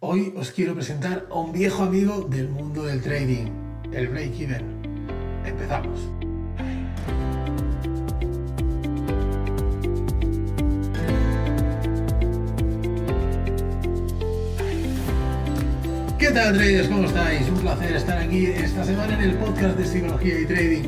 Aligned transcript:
Hoy 0.00 0.34
os 0.36 0.50
quiero 0.50 0.74
presentar 0.74 1.26
a 1.30 1.38
un 1.40 1.52
viejo 1.52 1.82
amigo 1.82 2.28
del 2.28 2.50
mundo 2.50 2.84
del 2.84 3.00
trading, 3.00 3.46
el 3.94 4.08
break-even. 4.08 4.62
Empezamos. 5.46 5.98
¿Qué 16.18 16.26
tal 16.26 16.52
traders? 16.52 16.88
¿Cómo 16.88 17.04
estáis? 17.06 17.48
Un 17.48 17.60
placer 17.60 17.96
estar 17.96 18.18
aquí 18.18 18.44
esta 18.44 18.84
semana 18.84 19.14
en 19.14 19.30
el 19.30 19.36
podcast 19.36 19.78
de 19.78 19.86
psicología 19.86 20.40
y 20.40 20.44
trading. 20.44 20.82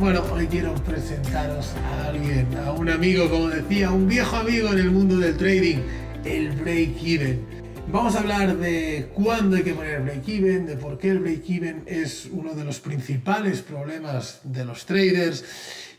Bueno, 0.00 0.22
hoy 0.32 0.46
quiero 0.46 0.74
presentaros 0.76 1.74
a 1.84 2.08
alguien, 2.08 2.46
a 2.64 2.72
un 2.72 2.88
amigo, 2.88 3.28
como 3.28 3.48
decía, 3.48 3.90
un 3.90 4.08
viejo 4.08 4.36
amigo 4.36 4.72
en 4.72 4.78
el 4.78 4.90
mundo 4.90 5.18
del 5.18 5.36
trading, 5.36 5.80
el 6.24 6.50
break-even. 6.52 7.63
Vamos 7.86 8.16
a 8.16 8.20
hablar 8.20 8.56
de 8.56 9.10
cuándo 9.14 9.56
hay 9.56 9.62
que 9.62 9.74
poner 9.74 10.02
break-even, 10.02 10.66
de 10.66 10.76
por 10.76 10.98
qué 10.98 11.10
el 11.10 11.20
break-even 11.20 11.84
es 11.86 12.26
uno 12.32 12.54
de 12.54 12.64
los 12.64 12.80
principales 12.80 13.62
problemas 13.62 14.40
de 14.42 14.64
los 14.64 14.86
traders 14.86 15.44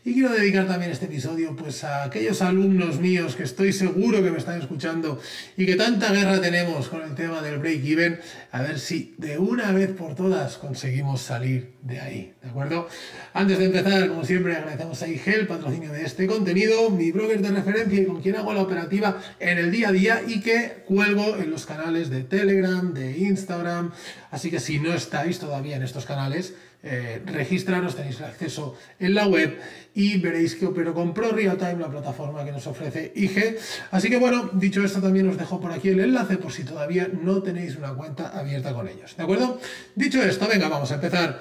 y 0.06 0.14
quiero 0.14 0.32
dedicar 0.32 0.68
también 0.68 0.92
este 0.92 1.06
episodio 1.06 1.56
pues 1.56 1.82
a 1.82 2.04
aquellos 2.04 2.40
alumnos 2.40 3.00
míos 3.00 3.34
que 3.34 3.42
estoy 3.42 3.72
seguro 3.72 4.22
que 4.22 4.30
me 4.30 4.38
están 4.38 4.60
escuchando 4.60 5.20
y 5.56 5.66
que 5.66 5.74
tanta 5.74 6.12
guerra 6.12 6.40
tenemos 6.40 6.86
con 6.86 7.02
el 7.02 7.16
tema 7.16 7.42
del 7.42 7.58
break-even, 7.58 8.20
a 8.52 8.62
ver 8.62 8.78
si 8.78 9.16
de 9.18 9.36
una 9.36 9.72
vez 9.72 9.90
por 9.90 10.14
todas 10.14 10.58
conseguimos 10.58 11.22
salir 11.22 11.74
de 11.82 11.98
ahí, 11.98 12.34
¿de 12.40 12.48
acuerdo? 12.48 12.88
Antes 13.34 13.58
de 13.58 13.64
empezar, 13.64 14.06
como 14.06 14.24
siempre, 14.24 14.54
agradecemos 14.54 15.02
a 15.02 15.08
IGEL, 15.08 15.48
patrocinio 15.48 15.90
de 15.90 16.04
este 16.04 16.28
contenido, 16.28 16.88
mi 16.90 17.10
broker 17.10 17.42
de 17.42 17.50
referencia 17.50 18.00
y 18.00 18.06
con 18.06 18.22
quien 18.22 18.36
hago 18.36 18.54
la 18.54 18.62
operativa 18.62 19.20
en 19.40 19.58
el 19.58 19.72
día 19.72 19.88
a 19.88 19.92
día 19.92 20.22
y 20.24 20.40
que 20.40 20.84
cuelgo 20.86 21.36
en 21.36 21.50
los 21.50 21.66
canales 21.66 22.10
de 22.10 22.22
Telegram, 22.22 22.94
de 22.94 23.18
Instagram, 23.18 23.90
así 24.30 24.52
que 24.52 24.60
si 24.60 24.78
no 24.78 24.94
estáis 24.94 25.40
todavía 25.40 25.74
en 25.74 25.82
estos 25.82 26.06
canales, 26.06 26.54
eh, 26.88 27.20
registraros, 27.26 27.96
tenéis 27.96 28.20
acceso 28.20 28.76
en 29.00 29.14
la 29.14 29.26
web 29.26 29.58
y 29.92 30.18
veréis 30.18 30.54
que 30.54 30.66
opero 30.66 30.94
con 30.94 31.12
Pro 31.12 31.30
Time, 31.34 31.78
la 31.80 31.90
plataforma 31.90 32.44
que 32.44 32.52
nos 32.52 32.64
ofrece 32.68 33.12
IG. 33.16 33.58
Así 33.90 34.08
que 34.08 34.18
bueno, 34.18 34.50
dicho 34.52 34.84
esto, 34.84 35.00
también 35.00 35.28
os 35.28 35.36
dejo 35.36 35.60
por 35.60 35.72
aquí 35.72 35.88
el 35.88 35.98
enlace 35.98 36.36
por 36.36 36.52
si 36.52 36.62
todavía 36.62 37.08
no 37.08 37.42
tenéis 37.42 37.74
una 37.74 37.92
cuenta 37.92 38.28
abierta 38.28 38.72
con 38.72 38.86
ellos. 38.86 39.16
¿De 39.16 39.24
acuerdo? 39.24 39.60
Dicho 39.96 40.22
esto, 40.22 40.46
venga, 40.46 40.68
vamos 40.68 40.92
a 40.92 40.94
empezar. 40.94 41.40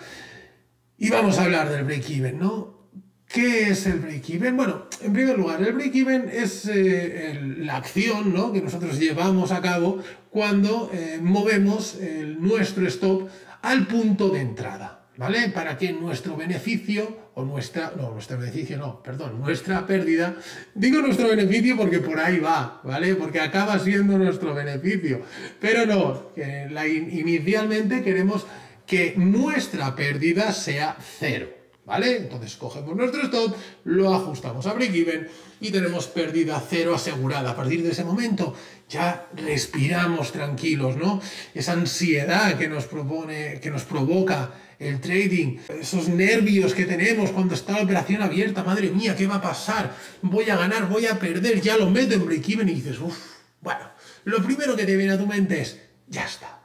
Y 0.98 1.12
vamos 1.12 1.38
a 1.38 1.44
hablar 1.44 1.70
del 1.70 1.84
break-even, 1.84 2.40
¿no? 2.40 2.90
¿Qué 3.28 3.70
es 3.70 3.86
el 3.86 4.00
break-even? 4.00 4.58
Bueno, 4.58 4.88
en 5.02 5.14
primer 5.14 5.38
lugar, 5.38 5.62
el 5.62 5.74
break-even 5.74 6.28
es 6.34 6.68
eh, 6.68 7.40
la 7.60 7.78
acción 7.78 8.34
¿no? 8.34 8.52
que 8.52 8.62
nosotros 8.62 8.98
llevamos 8.98 9.52
a 9.52 9.62
cabo 9.62 10.02
cuando 10.32 10.90
eh, 10.92 11.20
movemos 11.22 11.98
nuestro 12.40 12.88
stop 12.88 13.30
al 13.62 13.86
punto 13.88 14.30
de 14.30 14.42
entrada. 14.42 15.05
¿Vale? 15.18 15.50
Para 15.50 15.78
que 15.78 15.94
nuestro 15.94 16.36
beneficio, 16.36 17.26
o 17.36 17.44
nuestra, 17.44 17.94
no, 17.98 18.12
nuestro 18.12 18.38
beneficio 18.38 18.78
no, 18.78 19.02
perdón, 19.02 19.40
nuestra 19.40 19.86
pérdida, 19.86 20.36
digo 20.74 21.02
nuestro 21.02 21.28
beneficio 21.30 21.76
porque 21.76 22.00
por 22.00 22.20
ahí 22.20 22.40
va, 22.40 22.82
¿vale? 22.84 23.16
Porque 23.16 23.40
acaba 23.40 23.78
siendo 23.80 24.18
nuestro 24.18 24.54
beneficio, 24.54 25.22
pero 25.60 25.86
no, 25.86 26.32
inicialmente 26.36 28.04
queremos 28.04 28.46
que 28.86 29.14
nuestra 29.18 29.96
pérdida 29.96 30.54
sea 30.54 30.98
cero. 31.20 31.65
¿Vale? 31.86 32.18
Entonces 32.18 32.56
cogemos 32.56 32.96
nuestro 32.96 33.22
stop, 33.22 33.56
lo 33.84 34.14
ajustamos 34.16 34.66
a 34.66 34.74
break-even 34.74 35.28
y 35.62 35.70
tenemos 35.70 36.08
pérdida 36.08 36.62
cero 36.68 36.96
asegurada. 36.96 37.52
A 37.52 37.56
partir 37.56 37.84
de 37.84 37.92
ese 37.92 38.04
momento 38.04 38.56
ya 38.90 39.28
respiramos 39.36 40.32
tranquilos, 40.32 40.98
¿no? 40.98 41.22
Esa 41.54 41.74
ansiedad 41.74 42.58
que 42.58 42.68
nos 42.68 42.86
propone, 42.86 43.60
que 43.60 43.70
nos 43.70 43.84
provoca 43.84 44.52
el 44.80 45.00
trading, 45.00 45.60
esos 45.80 46.10
nervios 46.10 46.74
que 46.74 46.86
tenemos 46.86 47.32
cuando 47.32 47.54
está 47.54 47.74
la 47.74 47.84
operación 47.84 48.24
abierta, 48.24 48.64
madre 48.64 48.90
mía, 48.90 49.16
¿qué 49.16 49.28
va 49.28 49.36
a 49.36 49.42
pasar? 49.42 49.96
Voy 50.24 50.50
a 50.50 50.58
ganar, 50.58 50.90
voy 50.90 51.06
a 51.06 51.20
perder, 51.20 51.62
ya 51.62 51.78
lo 51.78 51.90
meto 51.92 52.16
en 52.16 52.26
break-even 52.26 52.68
y 52.68 52.74
dices, 52.74 53.00
uff, 53.00 53.18
bueno, 53.62 53.92
lo 54.24 54.44
primero 54.44 54.76
que 54.76 54.86
te 54.86 54.98
viene 54.98 55.14
a 55.14 55.20
tu 55.20 55.28
mente 55.28 55.62
es, 55.62 55.80
ya 56.08 56.26
está, 56.26 56.62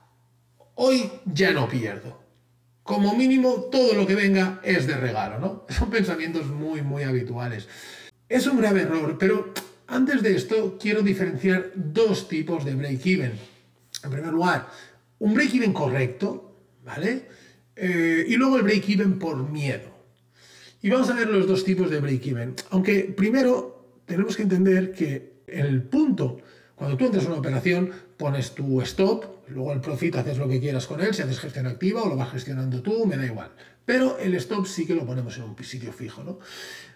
hoy 0.76 1.10
ya 1.26 1.52
no 1.52 1.68
pierdo. 1.68 2.19
Como 2.90 3.14
mínimo, 3.14 3.68
todo 3.70 3.94
lo 3.94 4.04
que 4.04 4.16
venga 4.16 4.60
es 4.64 4.88
de 4.88 4.96
regalo, 4.96 5.38
¿no? 5.38 5.64
Son 5.78 5.90
pensamientos 5.90 6.48
muy, 6.48 6.82
muy 6.82 7.04
habituales. 7.04 7.68
Es 8.28 8.48
un 8.48 8.58
grave 8.58 8.82
error, 8.82 9.16
pero 9.16 9.54
antes 9.86 10.24
de 10.24 10.34
esto 10.34 10.76
quiero 10.76 11.00
diferenciar 11.00 11.70
dos 11.76 12.26
tipos 12.26 12.64
de 12.64 12.74
break-even. 12.74 13.30
En 14.02 14.10
primer 14.10 14.32
lugar, 14.32 14.66
un 15.20 15.34
break-even 15.34 15.72
correcto, 15.72 16.56
¿vale? 16.84 17.28
Eh, 17.76 18.24
y 18.26 18.34
luego 18.34 18.56
el 18.56 18.64
break-even 18.64 19.20
por 19.20 19.48
miedo. 19.48 19.88
Y 20.82 20.90
vamos 20.90 21.10
a 21.10 21.14
ver 21.14 21.28
los 21.28 21.46
dos 21.46 21.62
tipos 21.62 21.92
de 21.92 22.00
break-even. 22.00 22.56
Aunque 22.70 23.04
primero 23.16 24.00
tenemos 24.04 24.34
que 24.34 24.42
entender 24.42 24.90
que 24.90 25.44
el 25.46 25.84
punto, 25.84 26.38
cuando 26.80 26.96
tú 26.96 27.04
entras 27.04 27.26
a 27.26 27.28
una 27.28 27.40
operación, 27.40 27.90
pones 28.16 28.52
tu 28.54 28.80
stop, 28.80 29.26
luego 29.48 29.74
el 29.74 29.82
profit 29.82 30.16
haces 30.16 30.38
lo 30.38 30.48
que 30.48 30.60
quieras 30.60 30.86
con 30.86 31.02
él, 31.02 31.12
si 31.12 31.20
haces 31.20 31.38
gestión 31.38 31.66
activa 31.66 32.02
o 32.02 32.08
lo 32.08 32.16
vas 32.16 32.30
gestionando 32.30 32.80
tú, 32.80 33.04
me 33.04 33.18
da 33.18 33.26
igual. 33.26 33.50
Pero 33.84 34.16
el 34.18 34.34
stop 34.36 34.64
sí 34.64 34.86
que 34.86 34.94
lo 34.94 35.04
ponemos 35.04 35.36
en 35.36 35.42
un 35.42 35.62
sitio 35.62 35.92
fijo, 35.92 36.24
¿no? 36.24 36.38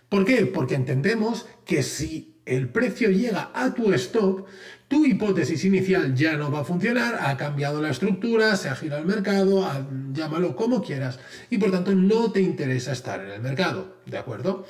¿Por 0.09 0.25
qué? 0.25 0.47
Porque 0.47 0.75
entendemos 0.75 1.45
que 1.67 1.83
si 1.83 2.39
el 2.47 2.71
precio 2.71 3.11
llega 3.11 3.51
a 3.53 3.75
tu 3.75 3.93
stop, 3.93 4.47
tu 4.89 5.05
hipótesis 5.05 5.63
inicial 5.67 6.15
ya 6.15 6.39
no 6.39 6.51
va 6.51 6.61
a 6.61 6.65
funcionar, 6.65 7.19
ha 7.21 7.37
cambiado 7.37 7.83
la 7.83 7.91
estructura, 7.91 8.57
se 8.57 8.71
ha 8.71 8.77
girado 8.77 9.03
el 9.03 9.07
mercado, 9.07 9.69
llámalo 10.15 10.57
como 10.57 10.83
quieras, 10.83 11.19
y 11.51 11.59
por 11.59 11.71
tanto 11.71 11.95
no 11.95 12.33
te 12.33 12.41
interesa 12.41 12.93
estar 12.93 13.23
en 13.23 13.33
el 13.33 13.43
mercado, 13.43 13.99
¿de 14.07 14.17
acuerdo? 14.17 14.65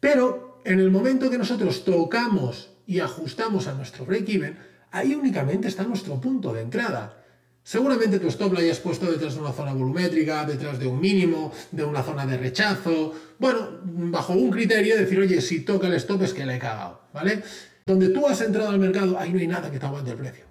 Pero 0.00 0.62
en 0.64 0.80
el 0.80 0.90
momento 0.90 1.28
que 1.28 1.36
nosotros 1.36 1.84
tocamos 1.84 2.73
y 2.86 3.00
ajustamos 3.00 3.66
a 3.66 3.74
nuestro 3.74 4.04
break-even, 4.04 4.56
ahí 4.90 5.14
únicamente 5.14 5.68
está 5.68 5.84
nuestro 5.84 6.20
punto 6.20 6.52
de 6.52 6.62
entrada. 6.62 7.24
Seguramente 7.62 8.18
tu 8.18 8.28
stop 8.28 8.52
lo 8.52 8.58
hayas 8.58 8.78
puesto 8.78 9.10
detrás 9.10 9.34
de 9.34 9.40
una 9.40 9.52
zona 9.52 9.72
volumétrica, 9.72 10.44
detrás 10.44 10.78
de 10.78 10.86
un 10.86 11.00
mínimo, 11.00 11.50
de 11.72 11.82
una 11.82 12.02
zona 12.02 12.26
de 12.26 12.36
rechazo. 12.36 13.14
Bueno, 13.38 13.80
bajo 13.82 14.34
un 14.34 14.50
criterio, 14.50 14.98
decir, 14.98 15.18
oye, 15.18 15.40
si 15.40 15.60
toca 15.60 15.86
el 15.86 15.94
stop 15.94 16.22
es 16.22 16.34
que 16.34 16.44
le 16.44 16.56
he 16.56 16.58
cagado, 16.58 17.00
¿vale? 17.14 17.42
Donde 17.86 18.10
tú 18.10 18.26
has 18.26 18.40
entrado 18.42 18.68
al 18.68 18.78
mercado, 18.78 19.18
ahí 19.18 19.32
no 19.32 19.38
hay 19.38 19.46
nada 19.46 19.70
que 19.70 19.78
te 19.78 19.86
aguante 19.86 20.10
el 20.10 20.18
precio. 20.18 20.44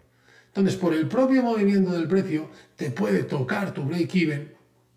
Entonces, 0.47 0.75
por 0.75 0.93
el 0.93 1.07
propio 1.07 1.43
movimiento 1.43 1.91
del 1.91 2.07
precio, 2.07 2.49
te 2.75 2.89
puede 2.89 3.23
tocar 3.23 3.73
tu 3.73 3.83
break-even 3.83 4.53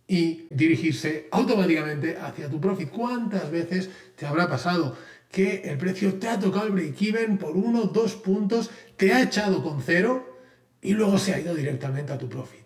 y 0.08 0.47
dirigirse 0.50 1.28
automáticamente 1.30 2.16
hacia 2.16 2.48
tu 2.48 2.60
profit. 2.60 2.91
¿Cuántas 2.91 3.50
veces 3.50 3.91
te 4.16 4.26
habrá 4.26 4.48
pasado 4.48 4.97
que 5.31 5.62
el 5.64 5.78
precio 5.78 6.14
te 6.14 6.28
ha 6.28 6.38
tocado 6.38 6.66
el 6.66 6.72
break-even 6.72 7.38
por 7.38 7.56
uno, 7.56 7.84
dos 7.84 8.14
puntos, 8.14 8.70
te 8.97 9.12
ha 9.12 9.22
echado 9.22 9.62
con 9.62 9.82
cero 9.82 10.37
y 10.81 10.94
luego 10.94 11.19
se 11.19 11.34
ha 11.34 11.41
ido 11.41 11.54
directamente 11.54 12.12
a 12.12 12.19
tu 12.19 12.28
profit? 12.28 12.64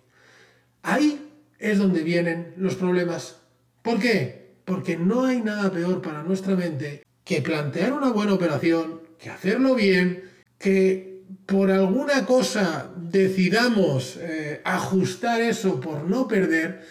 Ahí 0.82 1.30
es 1.58 1.78
donde 1.78 2.02
vienen 2.02 2.54
los 2.56 2.74
problemas. 2.74 3.36
¿Por 3.82 3.98
qué? 3.98 4.54
Porque 4.64 4.96
no 4.96 5.24
hay 5.24 5.40
nada 5.40 5.70
peor 5.70 6.00
para 6.02 6.22
nuestra 6.22 6.54
mente 6.54 7.02
que 7.24 7.42
plantear 7.42 7.92
una 7.92 8.10
buena 8.10 8.34
operación, 8.34 9.00
que 9.18 9.30
hacerlo 9.30 9.74
bien, 9.74 10.24
que 10.58 11.22
por 11.46 11.70
alguna 11.70 12.26
cosa 12.26 12.92
decidamos 12.96 14.18
eh, 14.20 14.60
ajustar 14.64 15.40
eso 15.40 15.80
por 15.80 16.04
no 16.04 16.26
perder, 16.26 16.82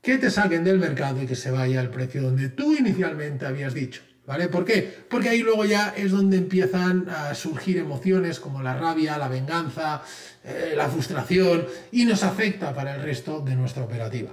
que 0.00 0.18
te 0.18 0.30
saquen 0.30 0.64
del 0.64 0.78
mercado 0.78 1.22
y 1.22 1.26
que 1.26 1.36
se 1.36 1.50
vaya 1.50 1.80
al 1.80 1.90
precio 1.90 2.22
donde 2.22 2.50
tú 2.50 2.74
inicialmente 2.74 3.46
habías 3.46 3.74
dicho. 3.74 4.02
¿Vale? 4.26 4.48
¿Por 4.48 4.64
qué? 4.64 5.04
Porque 5.10 5.28
ahí 5.28 5.40
luego 5.40 5.66
ya 5.66 5.92
es 5.94 6.10
donde 6.10 6.38
empiezan 6.38 7.10
a 7.10 7.34
surgir 7.34 7.76
emociones 7.76 8.40
como 8.40 8.62
la 8.62 8.74
rabia, 8.74 9.18
la 9.18 9.28
venganza, 9.28 10.02
eh, 10.42 10.72
la 10.74 10.88
frustración 10.88 11.66
y 11.92 12.06
nos 12.06 12.22
afecta 12.22 12.72
para 12.72 12.94
el 12.94 13.02
resto 13.02 13.40
de 13.40 13.54
nuestra 13.54 13.84
operativa. 13.84 14.30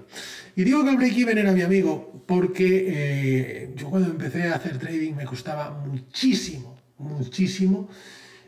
Y 0.55 0.63
digo 0.63 0.85
que 0.85 0.91
el 0.91 0.97
break-even 0.97 1.38
era 1.38 1.51
mi 1.51 1.61
amigo 1.61 2.23
porque 2.25 2.85
eh, 2.88 3.73
yo 3.75 3.89
cuando 3.89 4.09
empecé 4.09 4.43
a 4.43 4.55
hacer 4.55 4.77
trading 4.77 5.13
me 5.13 5.25
costaba 5.25 5.71
muchísimo 5.71 6.77
muchísimo 6.97 7.89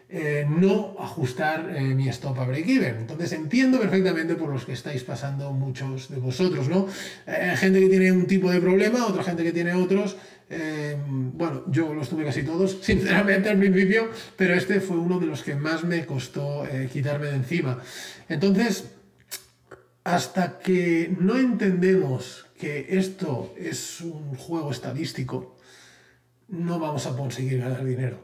eh, 0.09 0.45
no 0.47 0.95
ajustar 0.99 1.71
mi 1.81 2.07
stop 2.09 2.39
a 2.39 2.45
break-even. 2.45 2.97
Entonces 2.97 3.31
entiendo 3.33 3.79
perfectamente 3.79 4.35
por 4.35 4.49
los 4.49 4.63
que 4.63 4.73
estáis 4.73 5.03
pasando 5.03 5.51
muchos 5.53 6.09
de 6.09 6.17
vosotros, 6.17 6.69
¿no? 6.69 6.87
Gente 7.55 7.79
que 7.79 7.89
tiene 7.89 8.11
un 8.11 8.27
tipo 8.27 8.51
de 8.51 8.61
problema, 8.61 9.07
otra 9.07 9.23
gente 9.23 9.43
que 9.43 9.51
tiene 9.51 9.73
otros. 9.73 10.15
Bueno, 11.33 11.63
yo 11.67 11.93
los 11.93 12.09
tuve 12.09 12.25
casi 12.25 12.43
todos, 12.43 12.79
sinceramente 12.81 13.49
al 13.49 13.57
principio, 13.57 14.09
pero 14.37 14.53
este 14.53 14.79
fue 14.79 14.97
uno 14.97 15.19
de 15.19 15.25
los 15.25 15.43
que 15.43 15.55
más 15.55 15.83
me 15.83 16.05
costó 16.05 16.63
quitarme 16.91 17.27
de 17.27 17.35
encima. 17.35 17.81
Entonces, 18.29 18.85
hasta 20.03 20.59
que 20.59 21.15
no 21.19 21.37
entendemos 21.37 22.45
que 22.57 22.87
esto 22.89 23.53
es 23.57 24.01
un 24.01 24.35
juego 24.35 24.71
estadístico, 24.71 25.57
no 26.49 26.79
vamos 26.79 27.05
a 27.07 27.15
conseguir 27.15 27.59
ganar 27.59 27.83
dinero. 27.83 28.19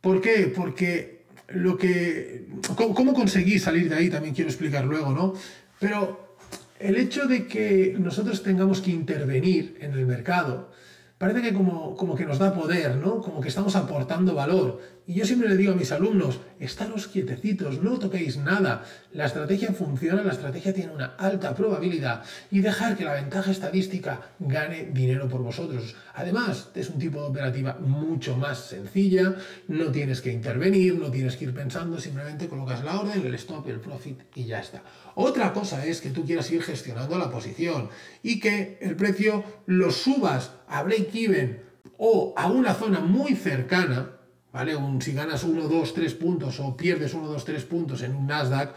¿Por 0.00 0.20
qué? 0.20 0.52
Porque 0.54 1.24
lo 1.48 1.76
que, 1.76 2.46
cómo, 2.76 2.94
cómo 2.94 3.14
conseguí 3.14 3.58
salir 3.58 3.88
de 3.88 3.96
ahí 3.96 4.10
también 4.10 4.34
quiero 4.34 4.50
explicar 4.50 4.84
luego, 4.84 5.12
¿no? 5.12 5.34
Pero 5.78 6.36
el 6.78 6.96
hecho 6.96 7.26
de 7.26 7.46
que 7.46 7.94
nosotros 7.98 8.42
tengamos 8.42 8.80
que 8.80 8.90
intervenir 8.90 9.78
en 9.80 9.92
el 9.92 10.06
mercado, 10.06 10.72
parece 11.22 11.40
que 11.40 11.54
como, 11.54 11.94
como 11.94 12.16
que 12.16 12.26
nos 12.26 12.40
da 12.40 12.52
poder, 12.52 12.96
¿no? 12.96 13.20
Como 13.20 13.40
que 13.40 13.46
estamos 13.46 13.76
aportando 13.76 14.34
valor. 14.34 14.80
Y 15.06 15.14
yo 15.14 15.26
siempre 15.26 15.48
le 15.48 15.56
digo 15.56 15.72
a 15.72 15.76
mis 15.76 15.90
alumnos, 15.90 16.38
estaros 16.60 17.08
quietecitos, 17.08 17.82
no 17.82 17.98
toquéis 17.98 18.36
nada. 18.36 18.84
La 19.12 19.26
estrategia 19.26 19.72
funciona, 19.72 20.22
la 20.22 20.32
estrategia 20.32 20.72
tiene 20.72 20.92
una 20.92 21.16
alta 21.16 21.54
probabilidad 21.54 22.22
y 22.50 22.60
dejar 22.60 22.96
que 22.96 23.04
la 23.04 23.14
ventaja 23.14 23.50
estadística 23.50 24.20
gane 24.38 24.90
dinero 24.92 25.28
por 25.28 25.42
vosotros. 25.42 25.96
Además, 26.14 26.70
es 26.74 26.88
un 26.88 27.00
tipo 27.00 27.20
de 27.20 27.26
operativa 27.26 27.78
mucho 27.80 28.36
más 28.36 28.58
sencilla, 28.58 29.34
no 29.66 29.90
tienes 29.90 30.20
que 30.20 30.30
intervenir, 30.30 30.96
no 30.98 31.10
tienes 31.10 31.36
que 31.36 31.46
ir 31.46 31.54
pensando, 31.54 31.98
simplemente 31.98 32.48
colocas 32.48 32.84
la 32.84 33.00
orden, 33.00 33.26
el 33.26 33.34
stop, 33.34 33.68
el 33.68 33.80
profit 33.80 34.20
y 34.36 34.44
ya 34.44 34.60
está. 34.60 34.82
Otra 35.16 35.52
cosa 35.52 35.84
es 35.84 36.00
que 36.00 36.10
tú 36.10 36.24
quieras 36.24 36.50
ir 36.52 36.62
gestionando 36.62 37.18
la 37.18 37.30
posición 37.30 37.88
y 38.22 38.38
que 38.38 38.78
el 38.80 38.94
precio 38.94 39.44
lo 39.66 39.90
subas 39.90 40.52
a 40.68 40.82
break-even 40.84 41.60
o 41.98 42.34
a 42.36 42.50
una 42.50 42.74
zona 42.74 43.00
muy 43.00 43.34
cercana, 43.34 44.21
¿vale? 44.52 44.76
Un, 44.76 45.00
si 45.00 45.12
ganas 45.12 45.44
1, 45.44 45.68
2, 45.68 45.94
3 45.94 46.14
puntos 46.14 46.60
o 46.60 46.76
pierdes 46.76 47.14
1, 47.14 47.26
2, 47.26 47.44
3 47.44 47.64
puntos 47.64 48.02
en 48.02 48.14
un 48.14 48.26
Nasdaq, 48.26 48.74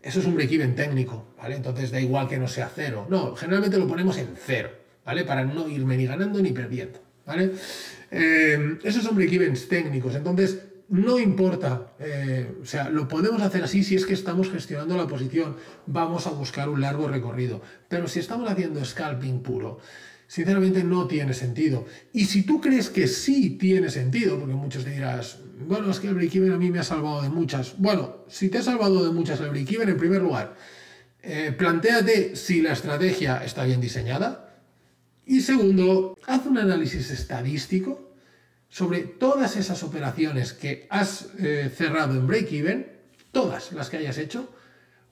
eso 0.00 0.20
es 0.20 0.26
un 0.26 0.34
break-even 0.34 0.74
técnico, 0.74 1.26
¿vale? 1.36 1.56
Entonces 1.56 1.90
da 1.90 2.00
igual 2.00 2.28
que 2.28 2.38
no 2.38 2.46
sea 2.46 2.70
cero. 2.72 3.06
No, 3.10 3.34
generalmente 3.34 3.78
lo 3.78 3.88
ponemos 3.88 4.16
en 4.18 4.28
cero, 4.36 4.70
¿vale? 5.04 5.24
Para 5.24 5.44
no 5.44 5.68
irme 5.68 5.96
ni 5.96 6.06
ganando 6.06 6.40
ni 6.40 6.52
perdiendo, 6.52 7.00
¿vale? 7.26 7.52
Eh, 8.10 8.78
esos 8.84 9.02
son 9.02 9.16
break-evens 9.16 9.68
técnicos. 9.68 10.14
Entonces, 10.14 10.60
no 10.88 11.18
importa, 11.18 11.92
eh, 11.98 12.58
o 12.62 12.64
sea, 12.64 12.88
lo 12.88 13.08
podemos 13.08 13.42
hacer 13.42 13.64
así 13.64 13.82
si 13.82 13.96
es 13.96 14.06
que 14.06 14.14
estamos 14.14 14.50
gestionando 14.50 14.96
la 14.96 15.06
posición, 15.06 15.56
vamos 15.86 16.26
a 16.26 16.30
buscar 16.30 16.68
un 16.68 16.80
largo 16.80 17.08
recorrido. 17.08 17.60
Pero 17.88 18.06
si 18.06 18.20
estamos 18.20 18.48
haciendo 18.48 18.84
scalping 18.84 19.42
puro, 19.42 19.80
sinceramente 20.28 20.84
no 20.84 21.08
tiene 21.08 21.34
sentido. 21.34 21.86
Y 22.12 22.26
si 22.26 22.42
tú 22.42 22.60
crees 22.60 22.90
que 22.90 23.08
sí 23.08 23.56
tiene 23.58 23.90
sentido, 23.90 24.38
porque 24.38 24.54
muchos 24.54 24.84
te 24.84 24.90
dirás, 24.90 25.38
bueno, 25.66 25.90
es 25.90 25.98
que 25.98 26.08
el 26.08 26.14
break-even 26.14 26.52
a 26.52 26.58
mí 26.58 26.70
me 26.70 26.78
ha 26.78 26.84
salvado 26.84 27.22
de 27.22 27.30
muchas. 27.30 27.76
Bueno, 27.78 28.18
si 28.28 28.50
te 28.50 28.58
ha 28.58 28.62
salvado 28.62 29.04
de 29.04 29.10
muchas 29.10 29.40
el 29.40 29.48
break-even, 29.48 29.88
en 29.88 29.96
primer 29.96 30.22
lugar, 30.22 30.54
eh, 31.22 31.52
planteate 31.56 32.36
si 32.36 32.60
la 32.60 32.74
estrategia 32.74 33.42
está 33.44 33.64
bien 33.64 33.80
diseñada. 33.80 34.54
Y 35.26 35.40
segundo, 35.40 36.16
haz 36.26 36.46
un 36.46 36.58
análisis 36.58 37.10
estadístico 37.10 38.12
sobre 38.68 39.00
todas 39.00 39.56
esas 39.56 39.82
operaciones 39.82 40.52
que 40.52 40.86
has 40.90 41.28
eh, 41.38 41.72
cerrado 41.74 42.14
en 42.14 42.26
break-even, 42.26 42.86
todas 43.32 43.72
las 43.72 43.88
que 43.88 43.96
hayas 43.96 44.18
hecho, 44.18 44.52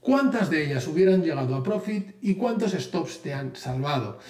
cuántas 0.01 0.51
de 0.51 0.67
ellas 0.67 0.87
hubieran 0.87 1.23
llegado 1.23 1.55
a 1.55 1.63
profit 1.63 2.17
y 2.21 2.35
cuántos 2.35 2.73
stops 2.73 3.23
te 3.23 3.33
han 3.33 3.57
salvado. 3.57 4.21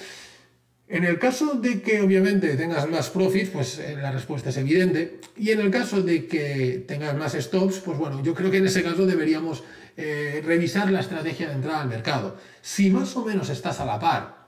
En 0.88 1.04
el 1.04 1.18
caso 1.18 1.54
de 1.54 1.82
que 1.82 2.00
obviamente 2.00 2.56
tengas 2.56 2.88
más 2.88 3.10
profit, 3.10 3.50
pues 3.50 3.78
eh, 3.80 3.96
la 4.00 4.12
respuesta 4.12 4.50
es 4.50 4.56
evidente. 4.56 5.20
Y 5.36 5.50
en 5.50 5.60
el 5.60 5.70
caso 5.70 6.00
de 6.00 6.26
que 6.26 6.84
tengas 6.86 7.16
más 7.16 7.32
stops, 7.32 7.80
pues 7.80 7.98
bueno, 7.98 8.22
yo 8.22 8.34
creo 8.34 8.50
que 8.52 8.58
en 8.58 8.66
ese 8.66 8.84
caso 8.84 9.04
deberíamos 9.04 9.64
eh, 9.96 10.42
revisar 10.44 10.90
la 10.92 11.00
estrategia 11.00 11.48
de 11.48 11.54
entrada 11.54 11.80
al 11.80 11.88
mercado. 11.88 12.36
Si 12.62 12.90
más 12.90 13.16
o 13.16 13.24
menos 13.24 13.50
estás 13.50 13.80
a 13.80 13.84
la 13.84 13.98
par, 13.98 14.46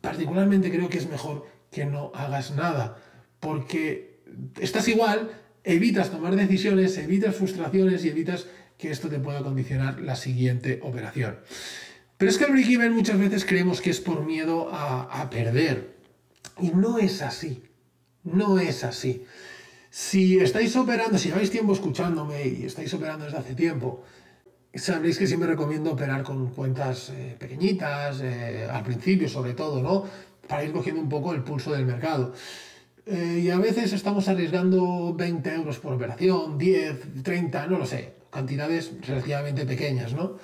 particularmente 0.00 0.72
creo 0.72 0.88
que 0.88 0.98
es 0.98 1.08
mejor 1.08 1.46
que 1.70 1.84
no 1.84 2.10
hagas 2.14 2.50
nada 2.56 2.98
porque 3.38 4.20
estás 4.60 4.88
igual, 4.88 5.30
evitas 5.62 6.10
tomar 6.10 6.34
decisiones, 6.34 6.98
evitas 6.98 7.36
frustraciones 7.36 8.04
y 8.04 8.08
evitas 8.08 8.46
que 8.76 8.90
esto 8.90 9.08
te 9.08 9.18
pueda 9.18 9.42
condicionar 9.42 10.00
la 10.00 10.16
siguiente 10.16 10.80
operación. 10.82 11.38
Pero 12.18 12.30
es 12.32 12.36
que 12.36 12.44
el 12.44 12.52
break-even 12.52 12.92
muchas 12.92 13.18
veces 13.18 13.44
creemos 13.44 13.80
que 13.80 13.90
es 13.90 14.00
por 14.00 14.26
miedo 14.26 14.68
a, 14.72 15.30
perder. 15.30 15.94
Y 16.60 16.70
no 16.70 16.98
es 16.98 17.22
así. 17.22 17.62
No 18.24 18.58
es 18.58 18.82
así. 18.82 19.24
Si 19.88 20.38
estáis 20.38 20.74
operando, 20.74 21.16
si 21.16 21.28
lleváis 21.28 21.50
tiempo 21.50 21.72
escuchándome 21.72 22.46
y 22.46 22.64
estáis 22.64 22.92
operando 22.92 23.24
desde 23.24 23.38
hace 23.38 23.54
tiempo, 23.54 24.02
sabréis 24.74 25.16
que 25.16 25.28
siempre 25.28 25.48
recomiendo 25.48 25.92
operar 25.92 26.24
con 26.24 26.48
cuentas 26.48 27.10
eh, 27.10 27.36
pequeñitas, 27.38 28.20
eh, 28.20 28.68
al 28.70 28.82
principio 28.82 29.28
sobre 29.28 29.54
todo, 29.54 29.80
¿no? 29.80 30.04
Para 30.48 30.64
ir 30.64 30.72
cogiendo 30.72 31.00
un 31.00 31.08
poco 31.08 31.32
el 31.32 31.44
pulso 31.44 31.72
del 31.72 31.86
mercado. 31.86 32.34
Eh, 33.06 33.42
y 33.44 33.50
a 33.50 33.58
veces 33.58 33.92
estamos 33.92 34.26
arriesgando 34.26 35.14
20 35.14 35.54
euros 35.54 35.78
por 35.78 35.94
operación, 35.94 36.58
10, 36.58 37.22
30, 37.22 37.66
no 37.68 37.78
lo 37.78 37.86
sé, 37.86 38.14
cantidades 38.30 38.90
relativamente 39.06 39.64
pequeñas, 39.64 40.12
¿no? 40.12 40.36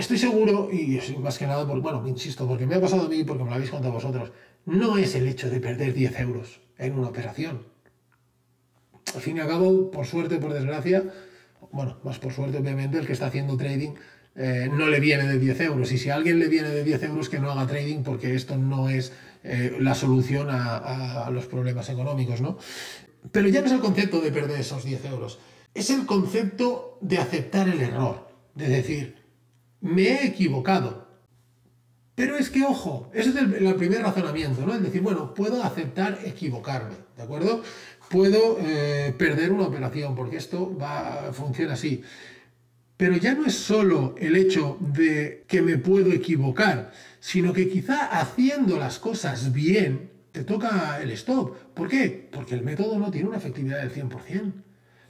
Estoy 0.00 0.16
seguro, 0.16 0.70
y 0.72 0.98
más 1.18 1.36
que 1.36 1.46
nada, 1.46 1.66
por, 1.66 1.78
bueno, 1.82 2.02
insisto, 2.08 2.48
porque 2.48 2.64
me 2.66 2.74
ha 2.74 2.80
pasado 2.80 3.02
a 3.02 3.08
mí, 3.10 3.22
porque 3.22 3.44
me 3.44 3.50
lo 3.50 3.56
habéis 3.56 3.70
contado 3.70 3.92
vosotros, 3.92 4.32
no 4.64 4.96
es 4.96 5.14
el 5.14 5.28
hecho 5.28 5.50
de 5.50 5.60
perder 5.60 5.92
10 5.92 6.20
euros 6.20 6.62
en 6.78 6.98
una 6.98 7.08
operación. 7.08 7.66
Al 9.14 9.20
fin 9.20 9.36
y 9.36 9.40
al 9.40 9.48
cabo, 9.48 9.90
por 9.90 10.06
suerte, 10.06 10.38
por 10.38 10.54
desgracia, 10.54 11.04
bueno, 11.70 11.98
más 12.02 12.18
por 12.18 12.32
suerte, 12.32 12.56
obviamente, 12.56 12.96
el 12.96 13.06
que 13.06 13.12
está 13.12 13.26
haciendo 13.26 13.58
trading 13.58 13.90
eh, 14.36 14.70
no 14.72 14.86
le 14.86 15.00
viene 15.00 15.28
de 15.28 15.38
10 15.38 15.60
euros. 15.60 15.92
Y 15.92 15.98
si 15.98 16.08
a 16.08 16.14
alguien 16.14 16.38
le 16.38 16.48
viene 16.48 16.70
de 16.70 16.82
10 16.82 17.02
euros, 17.02 17.28
que 17.28 17.38
no 17.38 17.50
haga 17.50 17.66
trading, 17.66 18.02
porque 18.02 18.34
esto 18.34 18.56
no 18.56 18.88
es 18.88 19.12
eh, 19.44 19.76
la 19.80 19.94
solución 19.94 20.48
a, 20.50 21.28
los 21.30 21.44
problemas 21.44 21.90
económicos, 21.90 22.40
¿no? 22.40 22.56
Pero 23.32 23.48
ya 23.48 23.60
no 23.60 23.66
es 23.66 23.72
el 23.72 23.80
concepto 23.80 24.22
de 24.22 24.32
perder 24.32 24.60
esos 24.60 24.82
10 24.82 25.04
euros, 25.04 25.40
es 25.74 25.90
el 25.90 26.06
concepto 26.06 26.96
de 27.02 27.18
aceptar 27.18 27.68
el 27.68 27.82
error, 27.82 28.30
de 28.54 28.66
decir, 28.66 29.19
me 29.80 30.02
he 30.02 30.26
equivocado. 30.26 31.08
Pero 32.14 32.36
es 32.36 32.50
que, 32.50 32.64
ojo, 32.64 33.10
ese 33.14 33.30
es 33.30 33.36
el, 33.36 33.74
primer 33.76 34.02
razonamiento, 34.02 34.66
¿no? 34.66 34.74
Es 34.74 34.82
decir, 34.82 35.00
bueno, 35.00 35.32
puedo 35.32 35.62
aceptar 35.62 36.18
equivocarme, 36.24 36.96
¿de 37.16 37.22
acuerdo? 37.22 37.62
Puedo 38.10 38.58
eh, 38.60 39.14
perder 39.16 39.52
una 39.52 39.64
operación, 39.64 40.14
porque 40.14 40.36
esto 40.36 40.76
va, 40.76 41.32
funciona 41.32 41.74
así. 41.74 42.02
Pero 42.96 43.16
ya 43.16 43.34
no 43.34 43.46
es 43.46 43.54
solo 43.54 44.14
el 44.18 44.36
hecho 44.36 44.76
de 44.80 45.44
que 45.48 45.62
me 45.62 45.78
puedo 45.78 46.12
equivocar, 46.12 46.92
sino 47.20 47.54
que 47.54 47.70
quizá 47.70 48.06
haciendo 48.20 48.76
las 48.76 48.98
cosas 48.98 49.54
bien 49.54 50.10
te 50.32 50.44
toca 50.44 51.00
el 51.00 51.10
stop. 51.12 51.56
¿Por 51.72 51.88
qué? 51.88 52.28
Porque 52.30 52.54
el 52.54 52.62
método 52.62 52.98
no 52.98 53.10
tiene 53.10 53.28
una 53.28 53.38
efectividad 53.38 53.78
del 53.78 53.94
100%. 53.94 54.52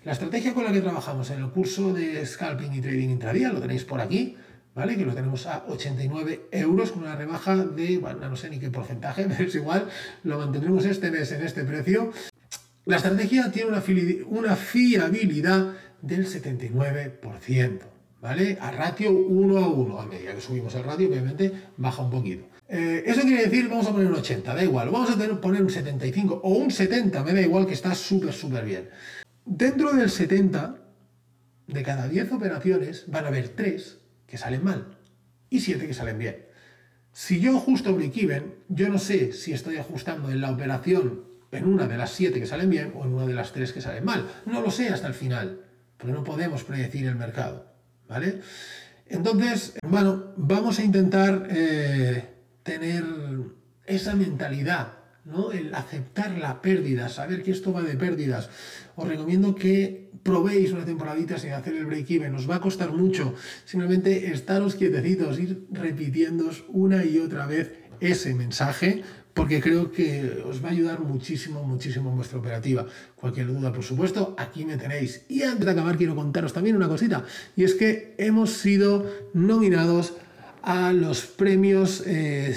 La 0.05 0.13
estrategia 0.13 0.55
con 0.55 0.65
la 0.65 0.73
que 0.73 0.81
trabajamos 0.81 1.29
en 1.31 1.41
el 1.41 1.51
curso 1.51 1.93
de 1.93 2.25
scalping 2.25 2.73
y 2.73 2.81
trading 2.81 3.09
intradía, 3.11 3.53
lo 3.53 3.61
tenéis 3.61 3.85
por 3.85 4.01
aquí, 4.01 4.37
¿vale? 4.75 4.97
Que 4.97 5.05
lo 5.05 5.15
tenemos 5.15 5.47
a 5.47 5.65
89 5.69 6.49
euros 6.53 6.93
con 6.93 7.03
una 7.03 7.17
rebaja 7.17 7.57
de, 7.57 7.99
bueno, 7.99 8.29
no 8.29 8.37
sé 8.37 8.51
ni 8.51 8.59
qué 8.59 8.71
porcentaje, 8.71 9.25
pero 9.29 9.49
es 9.49 9.55
igual, 9.55 9.89
lo 10.25 10.39
mantendremos 10.39 10.85
este 10.85 11.11
mes 11.11 11.33
en 11.33 11.43
este 11.45 11.65
precio. 11.65 12.13
La 12.87 12.97
estrategia 12.97 13.53
tiene 13.53 13.71
una, 14.27 14.57
fiabilidad 14.57 15.75
del 16.01 16.27
79%, 16.27 17.81
¿vale? 18.21 18.59
A 18.61 18.71
ratio 18.71 19.13
1 19.13 19.59
a 19.59 19.69
1. 19.69 20.01
A 20.01 20.07
medida 20.07 20.35
que 20.35 20.41
subimos 20.41 20.75
el 20.75 20.85
ratio, 20.85 21.09
obviamente, 21.09 21.53
baja 21.77 22.03
un 22.03 22.11
poquito. 22.11 22.47
Eh, 22.69 23.05
eso 23.07 23.21
quiere 23.23 23.45
decir, 23.45 23.69
vamos 23.69 23.87
a 23.87 23.93
poner 23.93 24.07
un 24.07 24.15
80, 24.15 24.55
da 24.55 24.65
igual. 24.65 24.89
Vamos 24.91 25.11
a 25.11 25.19
tener, 25.19 25.39
poner 25.41 25.63
un 25.63 25.71
75 25.71 26.41
o 26.43 26.51
un 26.51 26.71
70, 26.71 27.23
me 27.23 27.35
da 27.35 27.43
igual 27.43 27.67
que 27.67 27.75
está 27.75 27.95
súper, 27.95 28.33
súper 28.33 28.65
bien. 28.65 28.89
Dentro 29.45 29.93
del 29.93 30.09
70, 30.09 30.79
de 31.67 31.83
cada 31.83 32.09
10 32.09 32.33
operaciones, 32.33 33.05
van 33.09 33.27
a 33.27 33.29
haber 33.29 33.51
3 33.51 34.00
que 34.31 34.39
salen 34.39 34.65
mal 34.65 34.97
y 35.51 35.61
7 35.61 35.87
que 35.87 35.95
salen 35.95 36.19
bien. 36.19 36.47
Si 37.13 37.41
yo 37.41 37.57
ajusto 37.57 37.95
break-even, 37.95 38.55
yo 38.69 38.89
no 38.89 38.99
sé 38.99 39.33
si 39.33 39.53
estoy 39.53 39.77
ajustando 39.77 40.31
en 40.31 40.41
la 40.41 40.51
operación 40.51 41.25
en 41.51 41.67
una 41.67 41.89
de 41.89 41.99
las 41.99 42.13
7 42.13 42.39
que 42.39 42.47
salen 42.47 42.71
bien 42.71 42.93
o 42.95 43.05
en 43.05 43.13
una 43.13 43.27
de 43.27 43.35
las 43.35 43.53
3 43.53 43.73
que 43.73 43.81
salen 43.81 44.05
mal. 44.05 44.29
No 44.47 44.61
lo 44.61 44.71
sé 44.71 44.89
hasta 44.89 45.09
el 45.09 45.15
final 45.15 45.63
porque 45.97 46.13
no 46.13 46.25
podemos 46.25 46.65
predecir 46.65 47.07
el 47.07 47.17
mercado, 47.17 47.67
¿vale? 48.09 48.41
Entonces, 49.07 49.75
bueno, 49.83 50.33
vamos 50.37 50.79
a 50.79 50.85
intentar 50.85 51.49
eh, 51.51 52.25
tener 52.63 53.05
esa 53.85 54.15
mentalidad, 54.15 55.00
¿no? 55.25 55.53
El 55.53 55.75
aceptar 55.75 56.37
la 56.39 56.63
pérdida, 56.63 57.09
saber 57.09 57.43
que 57.43 57.51
esto 57.51 57.73
va 57.73 57.83
de 57.83 57.97
pérdidas. 57.97 58.51
Os 58.97 59.09
recomiendo 59.09 59.55
que 59.55 60.11
probéis 60.23 60.73
una 60.73 60.85
temporadita 60.85 61.39
sin 61.39 61.53
hacer 61.53 61.75
el 61.75 61.87
break-even, 61.87 62.35
os 62.35 62.49
va 62.49 62.57
a 62.57 62.61
costar 62.61 62.93
mucho. 62.93 63.35
Simplemente 63.65 64.33
estaros 64.33 64.75
quietecitos, 64.75 65.39
ir 65.39 65.67
repitiéndos 65.71 66.65
una 66.69 67.05
y 67.05 67.19
otra 67.19 67.47
vez 67.47 67.75
ese 68.01 68.35
mensaje 68.35 69.03
porque 69.35 69.61
creo 69.61 69.93
que 69.93 70.43
os 70.45 70.63
va 70.63 70.69
a 70.69 70.73
ayudar 70.73 71.01
muchísimo, 71.01 71.63
muchísimo 71.63 72.11
en 72.11 72.17
vuestra 72.17 72.39
operativa. 72.39 72.87
Cualquier 73.15 73.47
duda, 73.47 73.73
por 73.73 73.85
supuesto, 73.85 74.35
aquí 74.37 74.65
me 74.65 74.77
tenéis. 74.77 75.25
Y 75.29 75.43
antes 75.43 75.65
de 75.65 75.71
acabar, 75.71 75.97
quiero 75.97 76.17
contaros 76.17 76.53
también 76.53 76.77
una 76.77 76.89
cosita, 76.89 77.25
y 77.57 77.65
es 77.65 77.75
que 77.75 78.15
hemos 78.19 78.51
sido 78.51 79.07
nominados 79.33 80.15
a 80.63 80.93
los 80.93 81.23
premios 81.23 82.03
eh, 82.07 82.55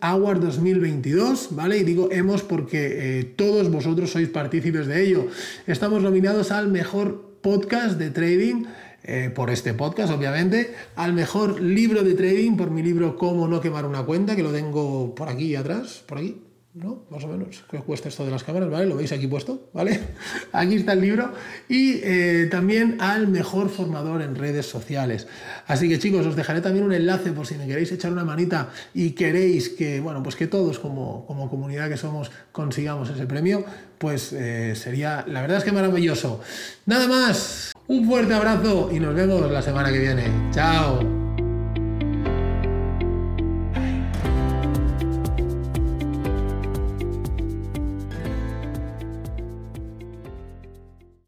Award 0.00 0.40
2022, 0.40 1.48
¿vale? 1.52 1.78
Y 1.78 1.84
digo 1.84 2.08
hemos 2.12 2.42
porque 2.42 3.20
eh, 3.20 3.24
todos 3.24 3.70
vosotros 3.70 4.10
sois 4.10 4.28
partícipes 4.28 4.86
de 4.86 5.04
ello. 5.04 5.28
Estamos 5.66 6.02
nominados 6.02 6.50
al 6.50 6.68
mejor 6.68 7.38
podcast 7.40 7.98
de 7.98 8.10
trading. 8.10 8.64
Eh, 9.08 9.30
por 9.32 9.50
este 9.50 9.72
podcast, 9.72 10.12
obviamente, 10.12 10.74
al 10.96 11.12
mejor 11.12 11.60
libro 11.60 12.02
de 12.02 12.14
trading 12.14 12.56
por 12.56 12.72
mi 12.72 12.82
libro 12.82 13.16
Cómo 13.16 13.46
no 13.46 13.60
quemar 13.60 13.86
una 13.86 14.02
cuenta, 14.02 14.34
que 14.34 14.42
lo 14.42 14.50
tengo 14.50 15.14
por 15.14 15.28
aquí 15.28 15.54
atrás, 15.54 16.02
por 16.08 16.18
aquí, 16.18 16.40
¿no? 16.76 17.04
Más 17.10 17.24
o 17.24 17.28
menos, 17.28 17.64
que 17.70 17.78
cuesta 17.78 18.08
esto 18.08 18.24
de 18.24 18.30
las 18.30 18.44
cámaras, 18.44 18.70
¿vale? 18.70 18.86
Lo 18.86 18.96
veis 18.96 19.10
aquí 19.12 19.26
puesto, 19.26 19.70
¿vale? 19.72 19.98
Aquí 20.52 20.76
está 20.76 20.92
el 20.92 21.00
libro. 21.00 21.32
Y 21.68 22.00
eh, 22.02 22.48
también 22.50 22.98
al 23.00 23.28
mejor 23.28 23.70
formador 23.70 24.20
en 24.20 24.34
redes 24.34 24.66
sociales. 24.66 25.26
Así 25.66 25.88
que 25.88 25.98
chicos, 25.98 26.26
os 26.26 26.36
dejaré 26.36 26.60
también 26.60 26.84
un 26.84 26.92
enlace 26.92 27.32
por 27.32 27.46
si 27.46 27.54
me 27.54 27.66
queréis 27.66 27.92
echar 27.92 28.12
una 28.12 28.24
manita 28.24 28.68
y 28.92 29.12
queréis 29.12 29.70
que, 29.70 30.00
bueno, 30.00 30.22
pues 30.22 30.36
que 30.36 30.46
todos 30.46 30.78
como, 30.78 31.24
como 31.26 31.48
comunidad 31.48 31.88
que 31.88 31.96
somos 31.96 32.30
consigamos 32.52 33.08
ese 33.08 33.26
premio, 33.26 33.64
pues 33.98 34.32
eh, 34.34 34.74
sería, 34.76 35.24
la 35.26 35.40
verdad 35.40 35.58
es 35.58 35.64
que 35.64 35.72
maravilloso. 35.72 36.40
Nada 36.84 37.08
más, 37.08 37.72
un 37.86 38.06
fuerte 38.06 38.34
abrazo 38.34 38.90
y 38.92 39.00
nos 39.00 39.14
vemos 39.14 39.50
la 39.50 39.62
semana 39.62 39.90
que 39.90 39.98
viene. 39.98 40.24
Chao. 40.52 41.15